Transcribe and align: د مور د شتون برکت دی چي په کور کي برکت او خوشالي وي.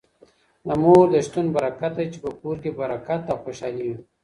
د 0.67 0.69
مور 0.81 1.05
د 1.13 1.15
شتون 1.25 1.45
برکت 1.55 1.91
دی 1.97 2.05
چي 2.13 2.17
په 2.25 2.29
کور 2.41 2.55
کي 2.63 2.69
برکت 2.79 3.23
او 3.31 3.37
خوشالي 3.43 3.83
وي. 3.89 3.97